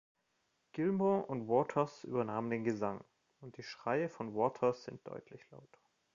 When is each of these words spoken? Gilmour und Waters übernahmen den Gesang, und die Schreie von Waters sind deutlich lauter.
Gilmour 0.71 1.29
und 1.29 1.47
Waters 1.47 2.05
übernahmen 2.05 2.49
den 2.49 2.63
Gesang, 2.63 3.03
und 3.39 3.57
die 3.57 3.61
Schreie 3.63 4.09
von 4.09 4.33
Waters 4.33 4.85
sind 4.85 5.05
deutlich 5.07 5.47
lauter. 5.51 5.79